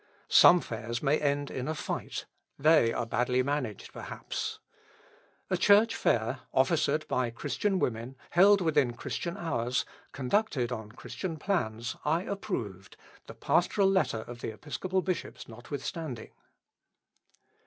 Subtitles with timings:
[0.29, 2.25] Some fairs may end in a fight;
[2.57, 4.59] they are badly managed, perhaps.
[5.51, 11.95] A Church fair, officered by Christian women, held within Christian hours, conducted on Christian plans,
[12.03, 16.31] I approved, the pastoral letter of the Episcopal Bishops notwithstanding.